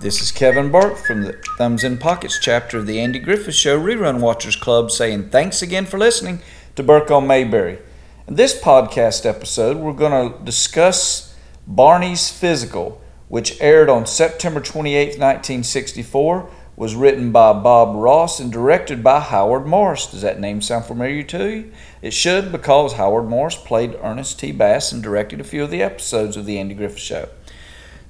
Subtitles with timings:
[0.00, 3.76] This is Kevin Burke from the Thumbs in Pockets chapter of the Andy Griffith Show
[3.76, 6.38] Rerun Watchers Club saying thanks again for listening
[6.76, 7.80] to Burke on Mayberry.
[8.28, 11.36] In this podcast episode, we're going to discuss
[11.66, 19.02] Barney's Physical, which aired on September 28, 1964, was written by Bob Ross and directed
[19.02, 20.06] by Howard Morris.
[20.06, 21.72] Does that name sound familiar to you?
[22.02, 24.52] It should because Howard Morris played Ernest T.
[24.52, 27.28] Bass and directed a few of the episodes of The Andy Griffith Show.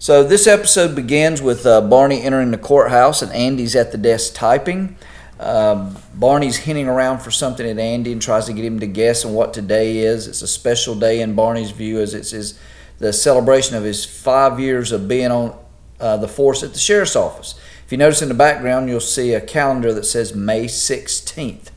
[0.00, 4.32] So this episode begins with uh, Barney entering the courthouse and Andy's at the desk
[4.32, 4.96] typing.
[5.40, 9.24] Um, Barney's hinting around for something at Andy and tries to get him to guess
[9.24, 10.28] on what today is.
[10.28, 12.56] It's a special day in Barney's view as it's his,
[12.98, 15.58] the celebration of his five years of being on
[15.98, 17.58] uh, the force at the sheriff's office.
[17.84, 21.70] If you notice in the background, you'll see a calendar that says May 16th.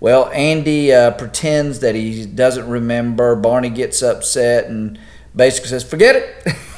[0.00, 3.34] Well, Andy uh, pretends that he doesn't remember.
[3.34, 4.98] Barney gets upset and
[5.34, 6.54] basically says, "Forget it."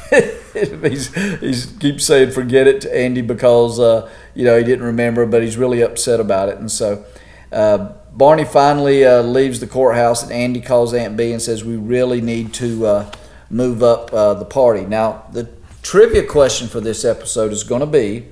[0.83, 5.27] he's, he's keeps saying forget it to Andy because uh, you know he didn't remember,
[5.27, 6.59] but he's really upset about it.
[6.59, 7.05] And so
[7.53, 11.77] uh, Barney finally uh, leaves the courthouse, and Andy calls Aunt Bee and says, "We
[11.77, 13.13] really need to uh,
[13.51, 15.51] move up uh, the party." Now, the
[15.83, 18.27] trivia question for this episode is going to be: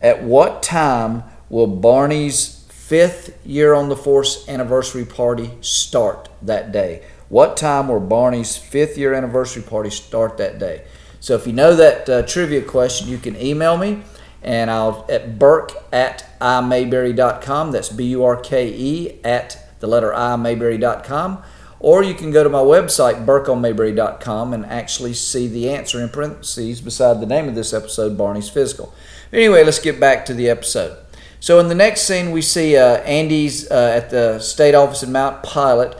[0.00, 7.02] At what time will Barney's fifth year on the force anniversary party start that day?
[7.28, 10.84] What time will Barney's fifth year anniversary party start that day?
[11.24, 14.02] So if you know that uh, trivia question, you can email me
[14.42, 17.72] and I'll at burke at imayberry.com.
[17.72, 21.42] That's B U R K E at the letter I mayberry.com.
[21.80, 26.82] Or you can go to my website, burkeonmayberry.com, and actually see the answer in parentheses
[26.82, 28.92] beside the name of this episode, Barney's Physical.
[29.32, 30.98] Anyway, let's get back to the episode.
[31.40, 35.10] So in the next scene, we see uh, Andy's uh, at the state office in
[35.10, 35.96] Mount Pilot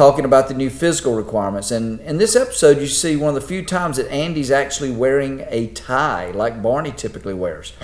[0.00, 1.70] talking about the new physical requirements.
[1.70, 5.44] And in this episode, you see one of the few times that Andy's actually wearing
[5.48, 7.74] a tie, like Barney typically wears.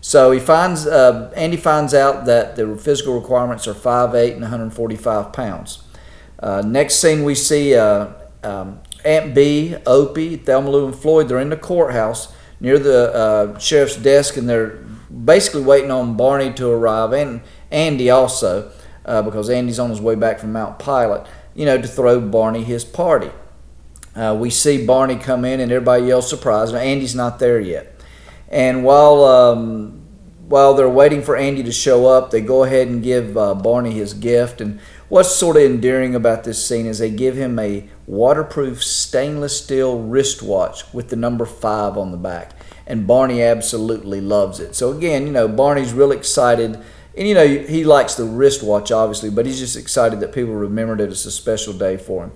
[0.00, 5.34] So he finds uh, Andy finds out that the physical requirements are 5'8 and 145
[5.34, 5.82] pounds.
[6.38, 11.28] Uh, next scene, we see uh, um, Aunt Bee, Opie, Thelma Lou, and Floyd.
[11.28, 14.78] They're in the courthouse near the uh, sheriff's desk, and they're
[15.10, 18.72] basically waiting on Barney to arrive, and Andy also,
[19.04, 21.26] uh, because Andy's on his way back from Mount Pilot
[21.58, 23.32] you know, to throw Barney his party.
[24.14, 26.72] Uh, we see Barney come in and everybody yells surprise.
[26.72, 28.00] Now, Andy's not there yet.
[28.48, 30.06] And while um,
[30.46, 33.90] while they're waiting for Andy to show up, they go ahead and give uh, Barney
[33.90, 34.60] his gift.
[34.60, 39.60] And what's sort of endearing about this scene is they give him a waterproof stainless
[39.60, 42.52] steel wristwatch with the number five on the back.
[42.86, 44.76] And Barney absolutely loves it.
[44.76, 46.78] So again, you know, Barney's real excited
[47.18, 51.00] and you know he likes the wristwatch obviously but he's just excited that people remembered
[51.00, 52.32] it as a special day for him.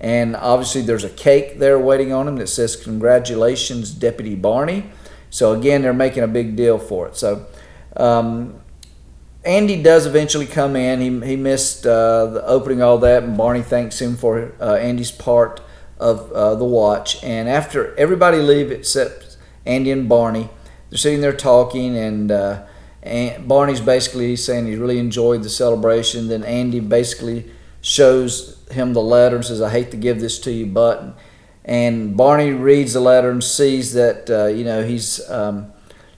[0.00, 4.90] And obviously there's a cake there waiting on him that says congratulations deputy barney.
[5.30, 7.16] So again they're making a big deal for it.
[7.16, 7.46] So
[7.96, 8.60] um,
[9.44, 11.00] andy does eventually come in.
[11.00, 15.12] He, he missed uh, the opening all that and barney thanks him for uh, andy's
[15.12, 15.60] part
[16.00, 17.22] of uh, the watch.
[17.22, 20.50] And after everybody leave except andy and barney
[20.90, 22.64] they're sitting there talking and uh,
[23.04, 26.28] and Barney's basically saying he really enjoyed the celebration.
[26.28, 27.50] Then Andy basically
[27.82, 31.16] shows him the letter and says, "I hate to give this to you, but."
[31.66, 35.72] And Barney reads the letter and sees that uh, you know he's um,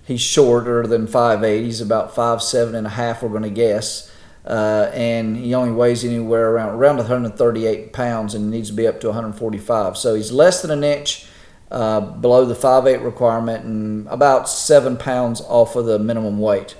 [0.04, 1.64] he's shorter than five eight.
[1.64, 3.22] He's about five seven and a half.
[3.22, 4.10] We're going to guess.
[4.44, 9.00] Uh, and he only weighs anywhere around around 138 pounds and needs to be up
[9.00, 9.96] to 145.
[9.96, 11.26] So he's less than an inch
[11.70, 16.76] uh, below the 5'8 requirement and about seven pounds off of the minimum weight.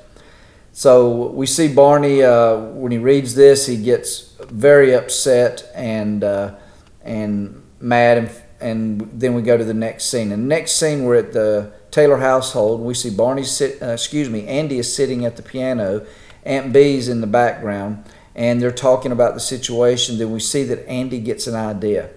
[0.73, 6.57] So we see Barney uh, when he reads this, he gets very upset and uh,
[7.03, 8.31] and mad, and,
[8.61, 10.33] and then we go to the next scene.
[10.33, 12.83] And next scene, we're at the Taylor household.
[12.83, 13.81] We see Barney sit.
[13.81, 16.07] Uh, excuse me, Andy is sitting at the piano.
[16.45, 18.05] Aunt Bee's in the background,
[18.35, 20.19] and they're talking about the situation.
[20.19, 22.11] Then we see that Andy gets an idea.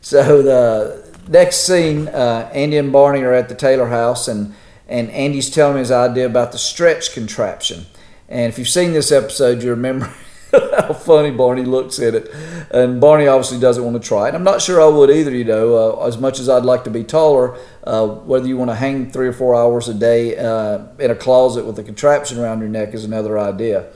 [0.00, 4.54] So the next scene, uh, Andy and Barney are at the Taylor house, and,
[4.88, 7.86] and Andy's telling his idea about the stretch contraption.
[8.28, 10.12] And if you've seen this episode, you remember
[10.50, 12.28] how funny Barney looks at it.
[12.70, 14.34] And Barney obviously doesn't want to try it.
[14.34, 16.90] I'm not sure I would either, you know, uh, as much as I'd like to
[16.90, 20.86] be taller, uh, whether you want to hang three or four hours a day uh,
[20.98, 23.90] in a closet with a contraption around your neck is another idea.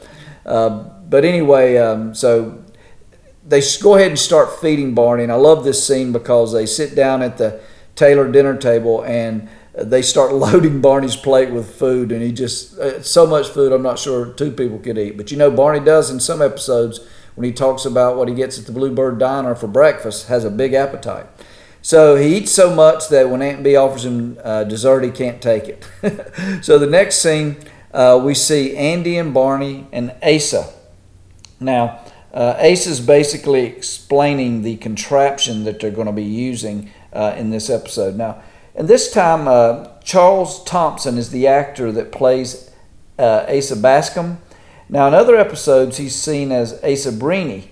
[0.47, 2.63] Uh, but anyway, um, so
[3.47, 5.23] they go ahead and start feeding Barney.
[5.23, 7.61] And I love this scene because they sit down at the
[7.95, 13.03] Taylor dinner table and they start loading Barney's plate with food, and he just uh,
[13.03, 13.73] so much food.
[13.73, 17.01] I'm not sure two people could eat, but you know Barney does in some episodes
[17.35, 20.51] when he talks about what he gets at the Bluebird Diner for breakfast has a
[20.51, 21.27] big appetite.
[21.83, 25.41] So he eats so much that when Aunt Bee offers him uh, dessert, he can't
[25.41, 26.63] take it.
[26.63, 27.57] so the next scene,
[27.95, 30.71] uh, we see Andy and Barney and Asa.
[31.59, 32.00] Now,
[32.33, 37.51] uh, Asa is basically explaining the contraption that they're going to be using uh, in
[37.51, 38.17] this episode.
[38.17, 38.43] Now,
[38.75, 42.71] and this time, uh, Charles Thompson is the actor that plays
[43.19, 44.39] uh, Asa Bascom.
[44.89, 47.69] Now, in other episodes, he's seen as Asa Breeny.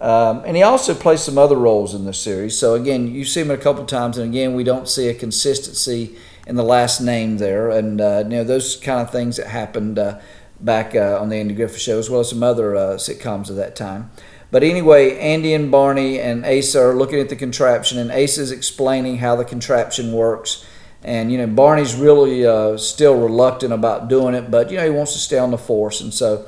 [0.00, 2.56] Um, and he also plays some other roles in the series.
[2.56, 6.16] So again, you see him a couple times, and again, we don't see a consistency
[6.46, 9.98] in the last name there, and uh, you know those kind of things that happened
[9.98, 10.18] uh,
[10.60, 13.56] back uh, on the Andy Griffith Show, as well as some other uh, sitcoms of
[13.56, 14.10] that time.
[14.50, 18.50] But anyway, Andy and Barney and Asa are looking at the contraption, and Asa is
[18.50, 20.66] explaining how the contraption works.
[21.02, 24.90] And you know, Barney's really uh, still reluctant about doing it, but you know he
[24.90, 26.46] wants to stay on the force, and so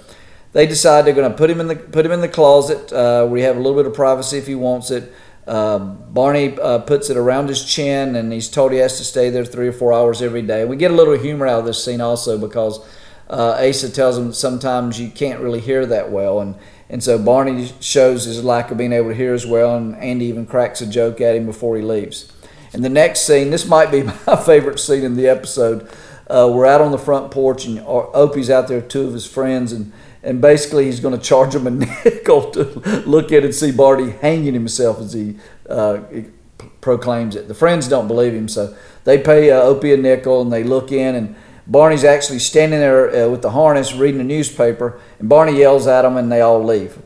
[0.53, 3.27] they decide they're going to put him in the put him in the closet uh,
[3.27, 5.13] where he have a little bit of privacy if he wants it.
[5.47, 9.31] Uh, Barney uh, puts it around his chin, and he's told he has to stay
[9.31, 10.65] there three or four hours every day.
[10.65, 12.81] We get a little humor out of this scene also because
[13.31, 16.57] uh, Asa tells him sometimes you can't really hear that well, and
[16.89, 20.27] and so Barney shows his lack of being able to hear as well, and Andy
[20.27, 22.33] even cracks a joke at him before he leaves.
[22.73, 25.89] And the next scene, this might be my favorite scene in the episode.
[26.29, 29.27] Uh, we're out on the front porch, and Opie's out there with two of his
[29.27, 29.93] friends, and
[30.23, 31.71] and basically he's going to charge him a
[32.05, 32.65] nickel to
[33.07, 35.39] look at and see Barney hanging himself as he
[35.69, 36.01] uh,
[36.81, 37.47] proclaims it.
[37.49, 40.91] The friends don't believe him, so they pay uh, Opie a nickel and they look
[40.91, 45.59] in, and Barney's actually standing there uh, with the harness reading a newspaper, and Barney
[45.59, 46.99] yells at him, and they all leave.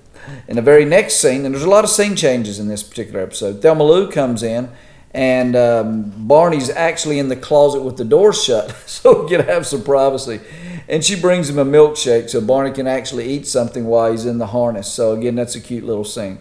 [0.49, 3.21] In the very next scene, and there's a lot of scene changes in this particular
[3.21, 4.71] episode, Thelma Lou comes in
[5.15, 9.67] and um, Barney's actually in the closet with the door shut, so he can have
[9.67, 10.41] some privacy.
[10.89, 14.39] And she brings him a milkshake so Barney can actually eat something while he's in
[14.39, 14.93] the harness.
[14.93, 16.41] So again, that's a cute little scene.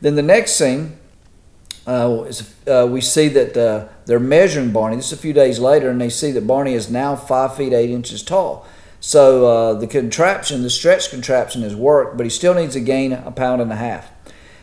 [0.00, 0.96] Then the next scene,
[1.86, 2.32] uh,
[2.66, 4.96] uh, we see that uh, they're measuring Barney.
[4.96, 7.72] This is a few days later, and they see that Barney is now five feet
[7.72, 8.66] eight inches tall.
[9.00, 13.12] So uh, the contraption, the stretch contraption, has worked, but he still needs to gain
[13.12, 14.10] a pound and a half.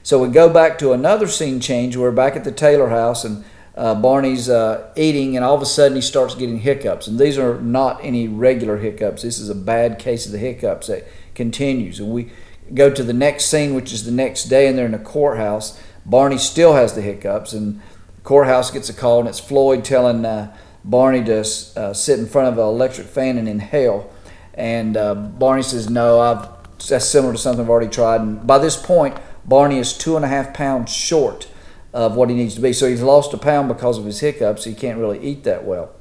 [0.01, 1.97] So we go back to another scene change.
[1.97, 3.43] We're back at the Taylor house, and
[3.75, 4.49] uh, Barney's
[4.95, 7.07] eating, and all of a sudden he starts getting hiccups.
[7.07, 9.23] And these are not any regular hiccups.
[9.23, 11.05] This is a bad case of the hiccups that
[11.35, 11.99] continues.
[11.99, 12.31] And we
[12.73, 15.79] go to the next scene, which is the next day, and they're in a courthouse.
[16.09, 17.79] Barney still has the hiccups, and
[18.15, 22.25] the courthouse gets a call, and it's Floyd telling uh, Barney to uh, sit in
[22.25, 24.11] front of an electric fan and inhale.
[24.55, 28.21] And uh, Barney says, "No, I've." That's similar to something I've already tried.
[28.21, 31.49] And by this point, Barney is two and a half pounds short
[31.93, 32.71] of what he needs to be.
[32.71, 34.63] So he's lost a pound because of his hiccups.
[34.63, 35.91] He can't really eat that well.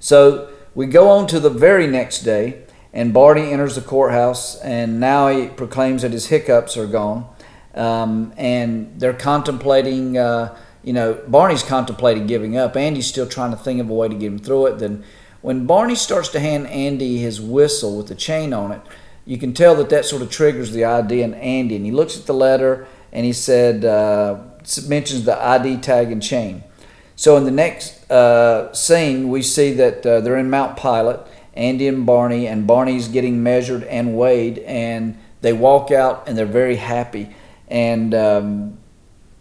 [0.00, 2.62] So we go on to the very next day,
[2.94, 7.28] and Barney enters the courthouse, and now he proclaims that his hiccups are gone.
[7.78, 12.76] Um, and they're contemplating, uh, you know, Barney's contemplating giving up.
[12.76, 14.78] Andy's still trying to think of a way to get him through it.
[14.78, 15.04] Then
[15.42, 18.82] when Barney starts to hand Andy his whistle with the chain on it,
[19.24, 21.76] you can tell that that sort of triggers the idea in Andy.
[21.76, 24.40] And he looks at the letter and he said, uh,
[24.86, 26.64] mentions the ID tag and chain.
[27.14, 31.88] So in the next uh, scene, we see that uh, they're in Mount Pilot, Andy
[31.88, 36.76] and Barney, and Barney's getting measured and weighed, and they walk out and they're very
[36.76, 37.34] happy.
[37.70, 38.78] And um,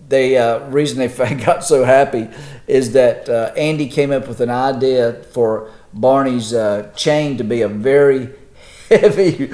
[0.10, 2.30] they uh, reason they got so happy
[2.68, 7.62] is that uh, Andy came up with an idea for Barney's uh, chain to be
[7.62, 8.30] a very
[8.90, 9.48] heavy,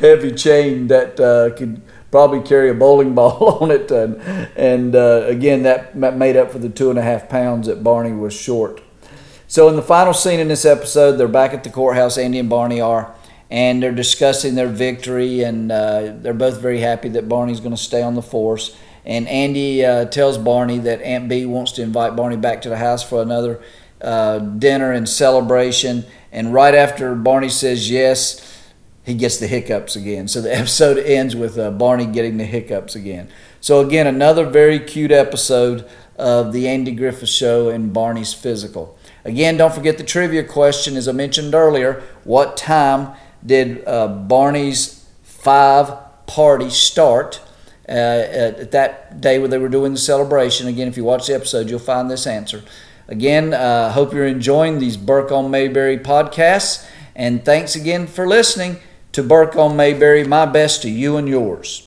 [0.00, 3.90] heavy chain that uh, could probably carry a bowling ball on it.
[3.90, 4.20] And,
[4.56, 8.12] and uh, again, that made up for the two and a half pounds that Barney
[8.12, 8.80] was short.
[9.46, 12.48] So, in the final scene in this episode, they're back at the courthouse, Andy and
[12.48, 13.14] Barney are,
[13.54, 15.44] and they're discussing their victory.
[15.44, 18.76] And uh, they're both very happy that Barney's going to stay on the force.
[19.04, 22.78] And Andy uh, tells Barney that Aunt Bee wants to invite Barney back to the
[22.78, 23.62] house for another
[24.00, 26.04] uh, dinner and celebration.
[26.32, 28.60] And right after Barney says yes,
[29.04, 30.26] he gets the hiccups again.
[30.26, 33.28] So the episode ends with uh, Barney getting the hiccups again.
[33.60, 38.98] So again, another very cute episode of the Andy Griffith Show and Barney's Physical.
[39.24, 40.96] Again, don't forget the trivia question.
[40.96, 45.92] As I mentioned earlier, what time did uh, Barney's five
[46.26, 47.40] party start?
[47.86, 50.66] Uh, at, that day when they were doing the celebration.
[50.68, 52.62] Again, if you watch the episode, you'll find this answer.
[53.08, 56.86] Again, uh, hope you're enjoying these Burke on Mayberry podcasts.
[57.14, 58.78] And thanks again for listening
[59.12, 60.24] to Burke on Mayberry.
[60.24, 61.86] My best to you and yours.